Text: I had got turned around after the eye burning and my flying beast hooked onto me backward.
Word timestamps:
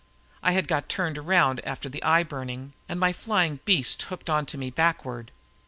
I 0.41 0.53
had 0.53 0.67
got 0.67 0.89
turned 0.89 1.19
around 1.19 1.63
after 1.63 1.87
the 1.87 2.01
eye 2.01 2.23
burning 2.23 2.73
and 2.89 2.99
my 2.99 3.13
flying 3.13 3.59
beast 3.65 4.01
hooked 4.09 4.31
onto 4.31 4.57
me 4.57 4.71
backward. 4.71 5.31